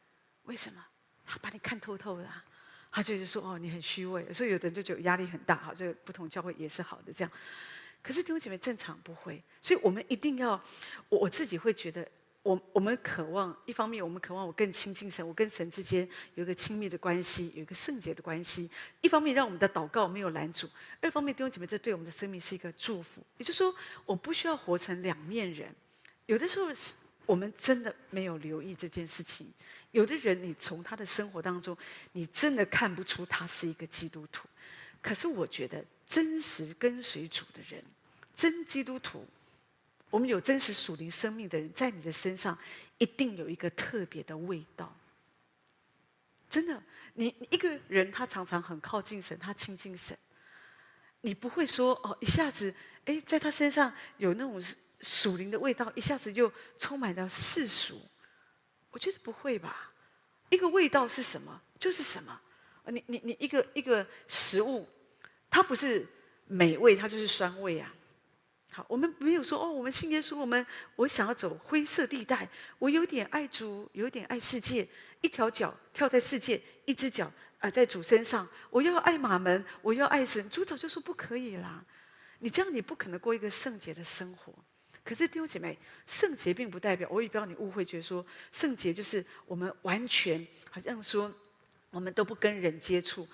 [0.45, 0.83] 为什么？
[1.27, 2.27] 他把你看透透的、
[2.91, 5.55] 他就是说哦，你很虚伪，所以有的人就觉得压力很大。
[5.57, 7.31] 好，这个不同教会也是好的，这样。
[8.03, 10.53] 可是弟兄姐妹正常不会，所以我们一定要，
[11.11, 12.11] 我我自己会觉得，
[12.43, 18.71] 我我们渴望一方面，我们渴望我更亲近神，我跟神之间有一个亲密的关系，有一个圣洁的关系。
[19.01, 20.69] 一方面让我们的祷告没有拦阻，
[21.01, 23.23] 二方面弟兄姐妹这对我们的生命是一个祝福。
[23.37, 23.75] 也就是说，
[24.07, 25.75] 我不需要活成两面人。
[26.27, 26.69] 有的时候
[27.27, 29.53] 我们真的没有留意这件事情。
[29.91, 31.77] 有的人，你从他的生活当中，
[32.13, 34.49] 你真的看不出他是一个基督徒。
[35.01, 35.85] 可是我觉得。
[36.11, 37.81] 真实跟随主的人，
[38.35, 39.25] 真基督徒，
[40.11, 42.59] 我们有真实属灵生命的人，在你的身上
[42.99, 44.95] 一定有一个特别的味道。
[46.51, 46.83] 真的，
[47.15, 50.17] 你一个人他常常很靠近神，他亲近神，
[51.21, 54.61] 你不会说哦，一下子哎，在他身上有那种
[55.01, 58.01] 属灵的味道，一下子就充满了世俗。
[58.91, 59.93] 我觉得不会吧？
[60.49, 61.63] 一个味道是什么？
[61.79, 62.41] 就是什么？
[62.87, 64.89] 你你你一个一个食物。
[65.53, 66.07] 它不是
[66.47, 67.93] 美味，它就是酸味啊！
[68.73, 74.87] 好，我们没有说哦，我们信耶稣，我们我想要走灰色地带，我有点爱主，有点爱世界，
[75.21, 81.85] 一条脚跳在世界，一只脚啊在主身上，我要爱马门，我要爱神，主早就说不可以啦！
[82.39, 84.55] 你这样你不可能过一个圣洁的生活。
[85.03, 91.35] 可是弟兄姐妹，圣洁并不代表，我也不要你误会，觉得说圣洁就是我们完全好像说
[91.91, 93.27] 我们都不跟人接触。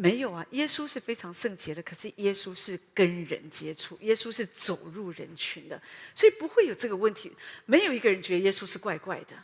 [0.00, 5.82] 没有啊，耶稣是非常圣洁的，可是耶稣是跟人接触，耶稣是走入人群的，
[6.14, 7.32] 所以不会有这个问题。
[7.66, 9.34] 没有一个人觉得耶稣是怪怪的。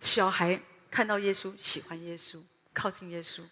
[0.00, 3.42] 小孩看到耶稣，喜欢耶稣，靠近耶稣；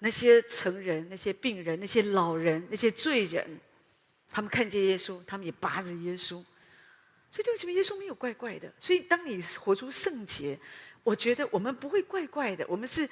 [0.00, 3.60] 那些成人、那些病人、那些老人、那些罪人，
[4.28, 6.44] 他们看见耶稣，他们也巴着耶稣。
[7.30, 8.74] 所以对不起，耶稣没有怪怪的。
[8.80, 10.58] 所以当你活出圣洁，
[11.04, 13.08] 我觉得我们不会怪怪的，我们是。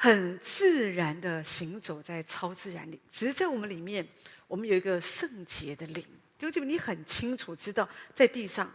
[0.00, 4.06] 很自然的行走在超自然里，只是在我们里面，
[4.46, 6.06] 我们有一个圣洁的灵。
[6.38, 8.72] 就这么，你很清楚知道，在地上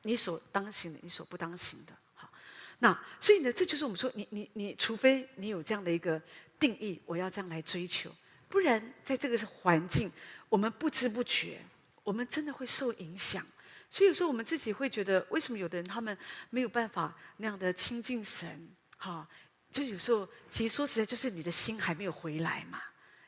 [0.00, 1.92] 你所当行的，你所不当行的。
[2.14, 2.32] 好，
[2.78, 6.18] 那所以呢，这就是我们说，你你你，除非你有这样的一个
[6.58, 8.10] 定义，我要这样来追求，
[8.48, 10.10] 不然在这个环境，
[10.48, 11.60] 我们不知不觉，
[12.02, 13.46] 我们真的会受影响。
[13.90, 16.16] 所以有时候我们自己会觉得，为什么有的人他们
[16.48, 18.70] 没有办法那样的亲近神？
[18.96, 19.28] 哈。
[19.72, 22.80] 就有时候，其实说实在，就是你的心还没有回来嘛。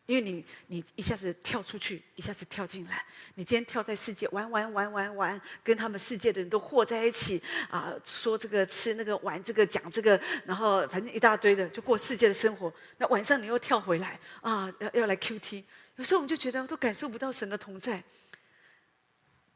[0.06, 3.02] 因为你，你一下子跳出去，一下子跳进来。
[3.36, 12.70] 你今天跳在世界玩玩玩玩玩，跟他们世界的人都和在一起啊，说这个吃那个玩这个讲这个，然后反正一大堆的，就过世界的生活。
[12.98, 15.64] 那晚上你又跳回来啊，要要来 QT。
[15.96, 18.04] 有时候我们就觉得都感受不到神的同在。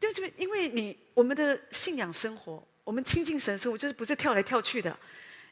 [0.01, 4.99] 就这边，因为你我们的信仰生活，我们亲近神生活，就是不是跳来跳去的。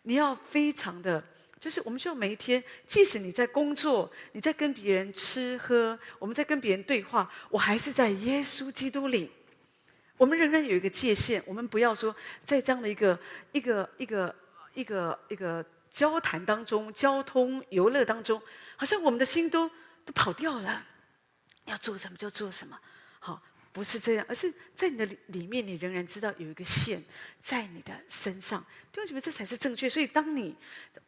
[0.09, 1.21] 你要非常的，
[1.59, 9.29] 就是我们需要每一天，即使你在工作，你在跟别人吃喝，我们在跟别人对话，我还是在耶稣基督里。
[10.17, 12.15] 我们仍然有一个界限，我们不要说
[12.45, 13.19] 在这样的一个
[13.51, 14.33] 一个一个
[14.75, 18.41] 一个一个交谈当中、交通游乐当中，
[18.77, 19.69] 好像我们的心都
[20.05, 20.87] 都跑掉了，
[21.65, 22.79] 要做什么就做什么，
[23.19, 23.43] 好。
[23.77, 27.05] 不是这样，而是在你的里面，你仍然知道有一个线
[27.43, 28.65] 在你的身上。
[28.91, 29.87] 弟兄姐妹，这才是正确。
[29.87, 30.57] 所以，当你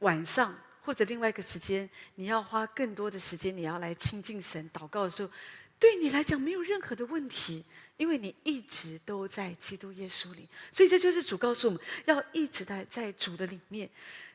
[0.00, 5.30] 晚上或者另外一个时间，你要花更多的时间，你要来亲近神、祷告的时候，
[5.78, 7.64] 对你来讲没有任何的问题，
[7.96, 10.46] 因为你一直都在基督耶稣里。
[10.70, 13.88] 所以，这就是主告诉我们要一直在在主的里面。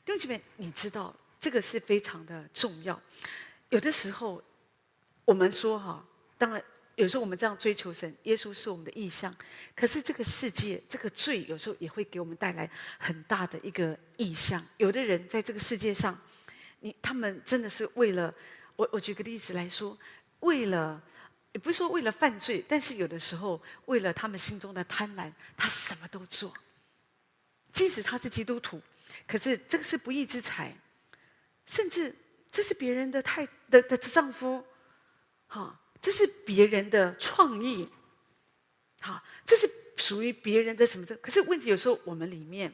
[0.03, 2.99] 弟兄姐妹，你知道这个是非常的重要。
[3.69, 4.43] 有的时候，
[5.23, 6.03] 我们说哈，
[6.39, 6.63] 当然。
[6.95, 9.35] 有时候我们这样追求神，耶稣是我们的意向。
[9.75, 14.63] 可是这个世界，这个罪有时候也会给我们带来很大的一个意向。
[14.77, 16.15] 有的人在这个世界上，
[16.81, 18.31] 你他们真的是为了
[18.75, 19.97] 我，我举个例子来说，
[20.41, 21.01] 为了
[21.53, 26.53] 也不是说为了犯罪，但是有的时候为了他们心中的贪婪，他什么都做。
[27.71, 28.79] 即使他是基督徒，
[29.27, 30.77] 可是这个是不义之财，
[31.65, 32.15] 甚至
[32.51, 34.63] 这是别人的太的的丈夫，
[35.47, 35.79] 哈。
[36.03, 37.87] 这是别人的创意，
[38.99, 41.15] 好，这是属于别人的什么的？
[41.15, 42.73] 可是问题有时候我们里面，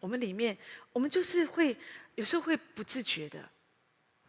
[0.00, 0.54] 我们里面，
[0.92, 1.74] 我们就是会
[2.14, 3.48] 有时候会不自觉的，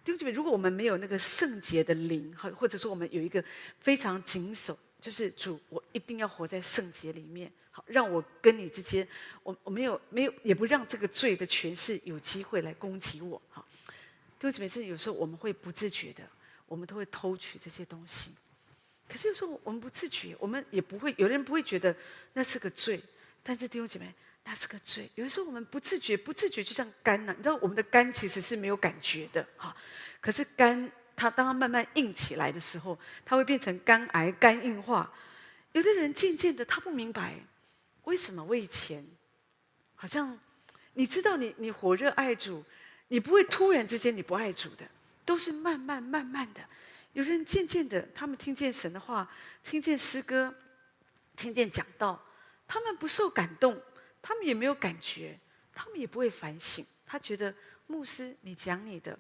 [0.06, 3.44] 弟兄，如果我们没有那个圣洁的灵，或或者说我们有一个
[3.82, 9.06] 非常谨守就是主，我一定要活在圣洁里面，好，让我跟你之间，
[9.44, 13.68] 我我没有没有，也不让这个罪的权势有机会来攻击我，好。
[14.40, 16.24] 弟兄姐妹，有时候我们会不自觉的，
[16.70, 18.32] 我们都会偷取这些东西。
[19.10, 21.94] 可是有时候我们不自觉，我们也不会，有人不会觉得
[22.34, 23.02] 那是个罪，
[23.44, 24.14] 但是弟兄姐妹，
[24.46, 25.10] 那是个罪。
[25.16, 29.76] 有的时候我们不自觉，不自觉就像肝呐，你知道我们的肝其实是没有感觉的，哈。
[30.22, 35.12] 可是肝它当它慢慢硬起来的时候，它会变成肝癌、肝硬化。
[35.74, 37.36] 有的人渐渐的他不明白，
[38.04, 39.06] 为什么我以前
[39.96, 40.40] 好像
[40.94, 42.64] 你知道你你火热爱主。
[43.12, 44.88] 你不会突然之间你不爱主的，
[45.30, 46.62] 都是慢慢慢慢的。
[47.14, 49.30] 有人渐渐的，他们听见神的话，
[49.62, 50.52] 听见诗歌，
[51.36, 52.20] 听见讲道，
[52.68, 53.80] 他们不受感动，
[54.24, 55.40] 他们也没有感觉，
[55.72, 56.84] 他们也不会反省。
[57.06, 57.54] 他觉得
[57.86, 59.16] 牧师，你讲你的，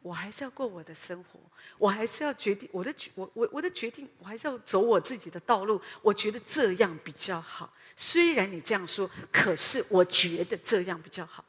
[0.00, 1.38] 我还是要过我的生活，
[1.76, 5.78] 我还是要决定我的决我我我的决定，我还是要走我自己的道路。
[6.00, 7.70] 我觉得这样比较好。
[7.94, 11.44] 虽然你这样说，可是我觉得这样比较好。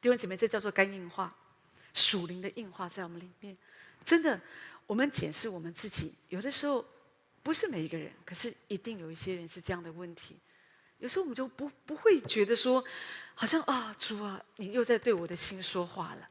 [0.00, 1.34] 弟兄姐妹，这叫做肝硬化，
[1.94, 3.56] 属灵的硬化在我们里面。
[4.04, 4.38] 真的，
[4.86, 6.84] 我们检视我们自己，有的时候
[7.42, 10.36] 不是每一个人，可是一定有一些人是这样的问题。
[10.98, 12.84] 有时候我们就不不会觉得说，
[13.34, 16.28] 好像啊，主啊，你又在对我的心说话了。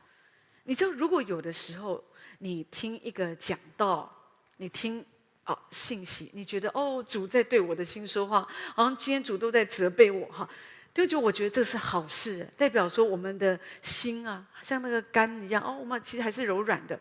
[0.64, 2.04] 你知道，如果有的时候
[2.38, 4.12] 你听一个讲道，
[4.58, 5.06] 你听
[5.44, 10.48] 啊信息，你觉得哦，主在对我的心说话，好像今天主都在责备我哈。
[10.94, 17.00] 就就我觉得这是好事，代表说我们的心啊，像那个肝一样哦，我们其实还是柔软的。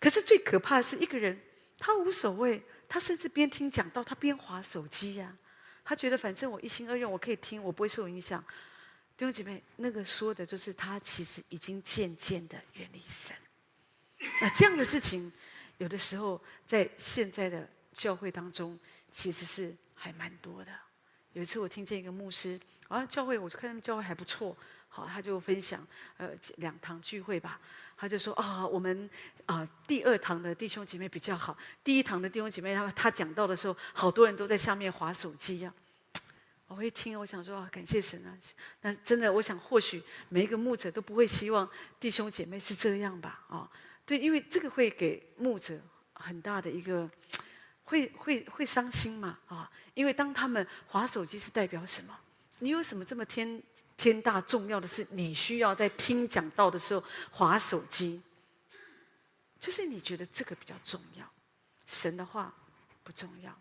[0.00, 1.38] 可是最可怕的是一个人，
[1.78, 5.36] 他无所谓，他甚至边听讲道，他边滑手机呀、
[5.84, 8.42] 他觉得反正我一心二用，我可以听，我不会受影响。
[9.14, 13.36] 弟兄姐妹，那个说的就是他其实已经渐渐的远离神。
[14.40, 15.30] 那这样的事情，
[15.76, 18.78] 有的时候在现在的教会当中，
[19.10, 20.72] 其实是还蛮多的。
[21.34, 22.58] 有一次我听见一个牧师。
[22.94, 24.56] 啊，教会我就看他们教会还不错，
[24.88, 25.84] 好，他就分享，
[26.16, 27.60] 呃，两堂聚会吧，
[27.96, 29.10] 他就说啊，我们
[29.46, 36.22] 啊第二堂的弟兄姐妹比较好，第一堂的弟兄姐妹，他他讲到的时候，好多人都在下面划手机呀、啊。
[36.68, 38.30] 我一听，我想说啊，感谢神啊，
[38.82, 43.68] 那真的，我想或许每一个牧者都不会希望弟兄姐妹是这样吧，啊，
[44.06, 45.80] 对，因为这个会给牧者
[46.12, 47.10] 很大的一个，
[47.82, 52.16] 会会会伤心嘛，啊，因为当他们划手机是代表什么？
[52.60, 53.62] 你有什么这么天
[53.96, 55.06] 天大重要的事？
[55.10, 58.22] 你需要在听讲道的时候滑手机，
[59.60, 61.28] 就是你觉得这个比较重要，
[61.86, 62.54] 神的话
[63.02, 63.56] 不重要。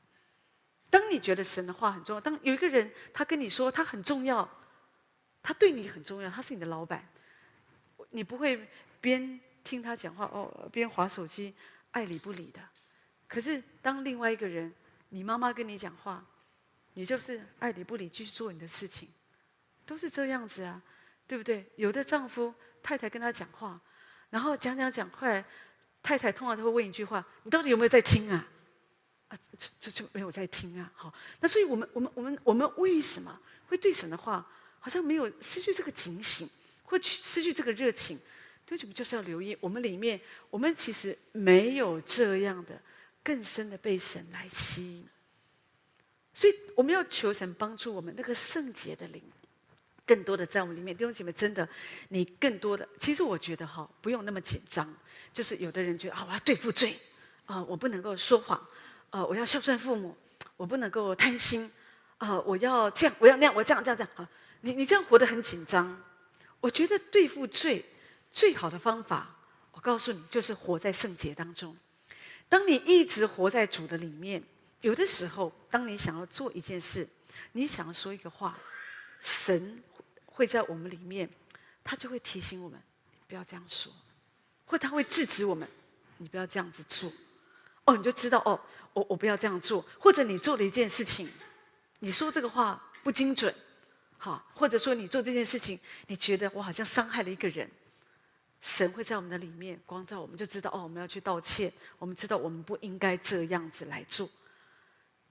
[0.89, 4.47] 当你觉得神的话很重要，当有一个人他跟你说他很重要，
[5.41, 7.07] 他对你很重要，他是你的老板，
[8.11, 8.67] 你不会
[9.01, 11.53] 边听他讲话哦边滑手机
[11.91, 12.61] 爱理不理的。
[13.27, 14.73] 可是当另外一个人，
[15.09, 16.25] 你妈妈跟你讲话。
[16.93, 19.09] 你就是爱理不理，继续做你的事情，
[19.85, 20.81] 都是这样子啊，
[21.27, 21.65] 对不对？
[21.75, 23.79] 有的丈夫太太跟他讲话，
[24.29, 25.43] 然后讲讲讲，后来
[26.01, 28.47] 太太通常都会问一句话：“你到底有没有在听啊？”
[29.29, 30.91] 啊，就就就没有在听啊。
[30.95, 34.47] 好，那所以我们我们我们我们为什么会对神的话
[34.79, 36.47] 好像没有失去这个警醒，
[36.83, 38.19] 会去失去这个热情？
[38.65, 42.79] 对，我们就是要留意，我们里面我们其实没有这样的
[43.23, 45.09] 更深的被神来吸引。
[46.33, 49.21] 所以我们要求神帮助我们那个圣洁的灵，
[50.05, 50.95] 更多的在我们里面。
[50.97, 51.67] 弟兄姐妹，真的，
[52.09, 54.91] 你更多的，其实我觉得哈，不用那么紧张。
[55.31, 56.99] 就是有的人觉得啊，我要对付罪，
[57.45, 58.59] 啊，我不能够说谎，
[59.11, 60.17] 啊，我要孝顺父母，
[60.57, 61.71] 我不能够贪心，
[62.17, 64.29] 啊，我要这样，我要那样，我这样这样这样啊。
[64.61, 66.01] 你你这样活得很紧张。
[66.59, 67.85] 我觉得对付罪
[68.31, 69.35] 最好的方法，
[69.71, 71.77] 我告诉你，就是活在圣洁当中。
[72.49, 74.43] 当你一直活在主的里面。
[74.83, 77.07] 有的时候，当你想要做一件事，
[77.53, 78.59] 你想要说一个话，
[79.21, 79.81] 神
[80.25, 81.29] 会在我们里面，
[81.85, 82.77] 他就会提醒我们，
[83.25, 83.89] 不要这样说，
[84.65, 85.65] 或他会制止我们，
[86.17, 87.09] 你不要这样子做。
[87.85, 88.59] 哦，你就知道哦，
[88.91, 89.85] 我我不要这样做。
[89.97, 91.29] 或者你做了一件事情，
[91.99, 93.55] 你说这个话不精准，
[94.17, 97.71] 好，或者说你做这件事情，你觉得我好像伤害了一个人，
[98.59, 104.29] 神会在我们的里面光照我们，就知道哦，我们要去道歉，我们知道我们不应该这样子来做。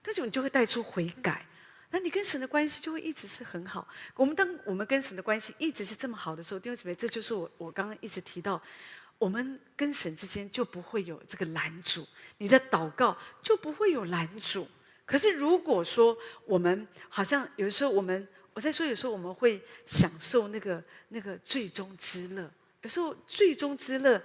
[0.03, 1.47] 这种你就会带出悔改，
[1.91, 3.87] 那你跟神的关系就会一直是很好。
[4.17, 8.61] 我们当我们跟神的关系一直是这么好的时候，弟兄姊妹，这就是我我刚刚一直提到，
[9.19, 12.07] 我们跟神之间就不会有这个拦阻，
[12.39, 14.69] 你的祷告就不会有拦阻。
[15.07, 22.51] 可是如果说我们好像有的时候我们，我在说有时候我们会享受那个那个最终之乐，
[22.81, 24.21] 有时候最终之乐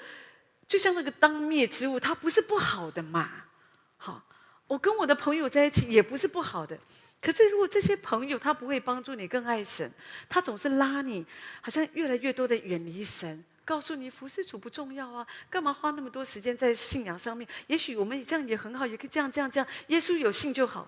[0.68, 3.30] 就像那个当灭之物，它不是不好的嘛，
[3.98, 4.24] 好。
[4.68, 6.78] 我跟我的朋友在一起也不是不好的。
[7.20, 9.92] 可是如果这些朋友他不会帮助你更爱神，
[10.30, 11.26] 他总是拉你，
[11.62, 17.48] 好像越来越多的远离神，告诉你服侍主不重要啊，干嘛花那么多时间在信仰上面？
[17.66, 20.88] 也许我们这样也很好，也可以这样这样这样，耶稣有信就好。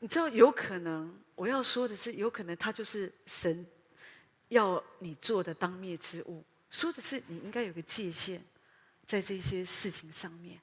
[0.00, 3.64] 你知道，有可能我要说的是，有可能他就是神
[4.48, 6.44] 要你做的当灭之物。
[6.70, 8.42] 说的是你应该有个界限，
[9.06, 10.58] 在这些事情上面，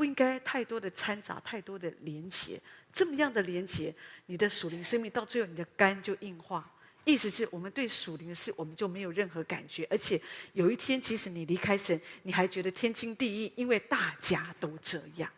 [0.00, 2.58] 不应该太多的掺杂，太多的连结。
[2.90, 3.94] 这么样的连结，
[4.24, 6.66] 你的属灵生命到最后，你的肝就硬化。
[7.04, 9.86] 意思是我们对属灵的事，我们就没有任何感觉。
[9.90, 10.18] 而且
[10.54, 15.30] 有一天，即使你离开神，你还觉得天经地义，因为大家都这样。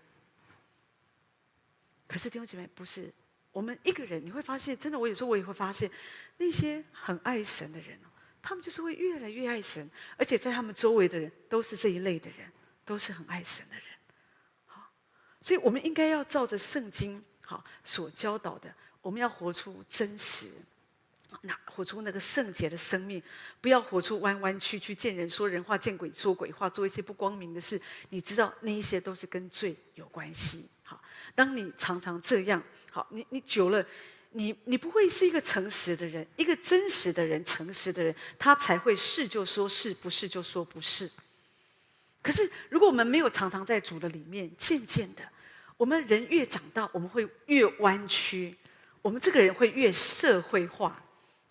[2.06, 3.12] 可是弟兄姐妹，不是。
[3.50, 5.90] 我们一个人，你会发现，真的，我有时候我也会发现，
[6.36, 7.98] 那些很爱神的人，
[8.40, 12.48] 他们就是会越来越爱神，而且在他们周围的人都是这一类的人，
[12.84, 13.84] 都是很爱神的人。
[15.42, 20.46] 所以我们应该要照着圣经好所教导的，我们要活出真实，
[21.40, 23.22] 那活出那个圣洁的生命，
[23.60, 27.80] 不要活出弯弯曲曲、见人说人话、见鬼说鬼话、做一些不光明的事。
[28.10, 30.68] 你知道，那一些都是跟罪有关系。
[30.84, 31.02] 好，
[31.34, 32.62] 当你常常这样。
[32.90, 33.84] 好，你你久了，
[34.32, 41.10] 你你不会是一个诚实的人，一个真实的人，诚实的人，他才会是就说是，不是就说不是。
[42.20, 45.22] 可是，如果我们没有常常在主的里面，渐渐的，
[45.82, 48.56] 我们人越长大，我们会越弯曲，
[49.02, 51.02] 我们这个人会越社会化，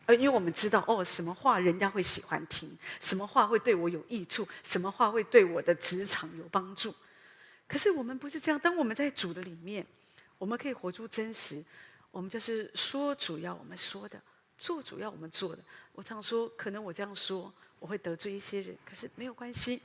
[0.05, 6.95] 而因为我们知道，哦，什么话人家会喜欢听，什么话会对我有益处，什么话会对我的职场有帮助。
[7.67, 9.85] 可是我们不是这样，当我们在主的里面。
[10.37, 11.61] 我们可以活出真实，
[12.09, 14.17] 我们就是说主要我们说的，
[14.57, 15.61] 做主要我们做的。
[15.91, 19.81] 我常说，可能我这样说，我会得罪一些人，可是没有关系。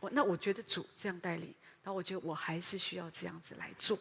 [0.00, 1.54] 我那我觉得主这样带领，
[1.84, 3.96] 那我觉得我还是需要这样子来做。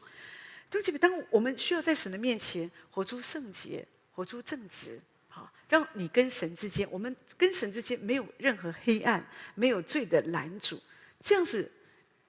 [0.70, 9.24] 对不起，当我们需要在神的面前活出圣洁，活出正直，好，让你跟神之间，我们跟神之间没有任何黑暗，
[9.54, 10.82] 没有罪的拦阻，
[11.20, 11.72] 这样子，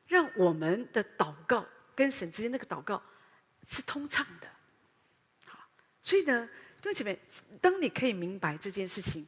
[0.07, 3.03] 让我们的祷告跟神之间那个祷告。
[3.67, 4.49] 是通畅的，
[5.47, 5.59] 好，
[6.03, 6.47] 所以呢，
[6.83, 7.19] 弟兄姐妹，
[7.63, 9.27] 当你可以明白这件事情，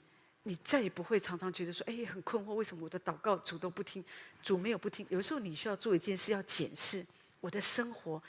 [0.49, 4.05] 你再也不会常常觉得说，哎，很困惑，为什么我的祷告主都不听？
[4.41, 5.05] 主没有不听。
[5.11, 7.05] 有时候你需要做一件事，要检视
[7.41, 8.23] 我的生活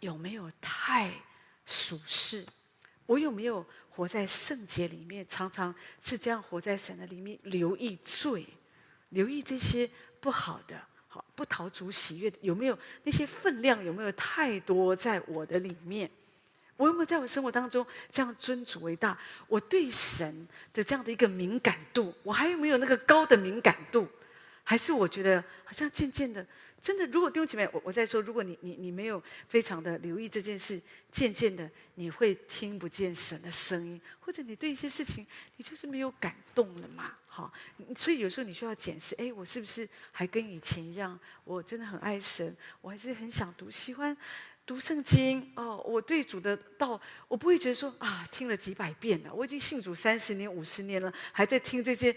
[0.00, 1.14] 有没有太
[1.64, 2.44] 属世，
[3.06, 5.24] 我有没有活在圣洁里面？
[5.28, 8.44] 常常是这样活在神的里面，留意罪，
[9.10, 9.88] 留意这些
[10.20, 10.76] 不好的。
[11.06, 13.84] 好，不讨主喜悦，有没有那些分量？
[13.84, 16.10] 有没有太多在我的里面？
[16.80, 19.16] 我有没有在我生活当中这样尊主为大？
[19.48, 24.08] 我对神的这样的一个敏感度，我还有没有那个高的敏感度？
[24.64, 26.46] 还是我觉得好像渐渐的，
[26.80, 35.26] 真的，如果弟兄姐妹，我我在说，如果你你你没有非常的留意这件事，渐渐的你会听不见神的声音，或者你对一些事情，
[35.56, 37.12] 你就是没有感动了嘛？
[37.26, 37.52] 好，
[37.96, 41.18] 所以有时候你需要检视，哎，我是不是还跟以前一样？
[41.44, 44.16] 我真的很爱神，我还是很想读，喜欢
[44.70, 45.82] 读圣经哦。
[45.84, 52.14] 我对主的道，我不会觉得说啊，听了几百遍了，我已经信主三十年、五十年了，还在听这些，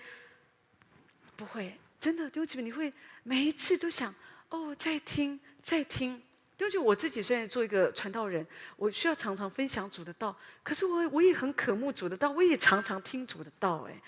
[1.35, 2.93] 不会，真的，对不起，你会
[3.23, 4.13] 每一次都想
[4.49, 6.21] 哦，再听，再听。
[6.55, 8.45] 对不起，我自己虽然做一个传道人，
[8.77, 13.99] 我需要常常分享主的道，可是我我也很渴慕主的道，我也常常听主的道，哎。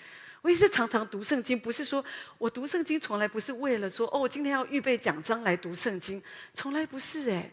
[0.42, 2.04] 我也是常常读圣经，不是说
[2.38, 6.22] 我读圣经从来不是为了说哦，我今天要预备讲章来读圣经，
[6.54, 7.50] 从来不是哎。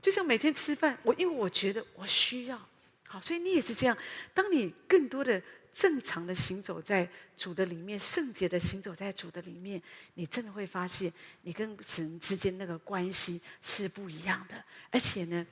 [0.00, 2.68] 就像每天吃饭，我因为我觉得我需要，
[3.06, 3.96] 好，所以你也是这样。
[4.32, 5.42] 当你更多的
[5.74, 9.82] 正常的行走在主的里面，圣洁的行走在主的里面，
[10.14, 14.64] 你真的会发现你跟神之间那个关系是不一样的。
[14.90, 15.46] 而且呢，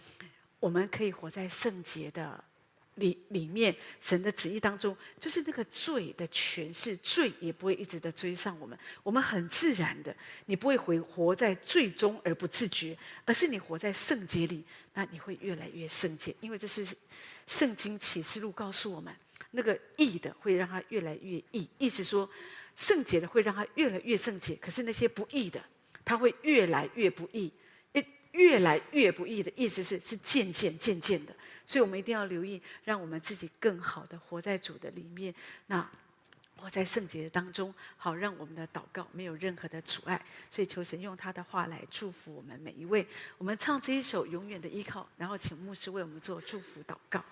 [0.61, 2.43] 我们可以活在圣洁的。
[2.97, 8.79] 里里面，神的旨意当中，就是那个罪的诠释，罪也不会一直的追上我们。
[9.03, 10.15] 我们很自然的，
[10.47, 14.65] 你不会回活在罪中而不自觉，而是你活在圣洁里，
[14.95, 16.35] 那你会越来越圣洁。
[16.41, 16.87] 因为这是
[17.47, 19.15] 圣经启示录告诉我们，
[19.51, 22.29] 那个义的会让他越来越义，意思说
[22.77, 24.55] 圣洁的会让他越来越圣洁。
[24.57, 25.63] 可是那些不义的，
[26.05, 27.53] 他会越来越不义。
[28.35, 31.35] 越来越不易的意思是，是渐渐渐渐的。
[31.67, 35.35] 所以我们一定要留意，让我们自己更好的活在主的里面，
[35.69, 35.89] 那
[36.57, 40.21] 活在圣洁的当中，好让我们的祷告没有任何的阻碍。
[40.51, 43.07] 所以求神用他的话来祝福我们每一位。
[43.39, 47.25] 我们唱这一首《永远的依靠》，然后请牧师为我们做祝福祷告。